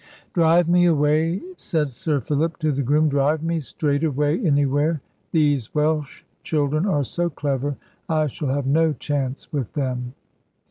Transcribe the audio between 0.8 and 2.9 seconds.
away," said Sir Philip to the